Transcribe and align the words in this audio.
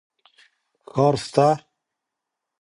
ښار 0.91 1.15
سته. 1.25 1.47